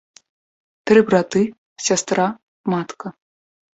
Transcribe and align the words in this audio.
Тры 0.91 0.99
браты, 1.11 1.43
сястра, 1.89 2.27
матка. 2.75 3.07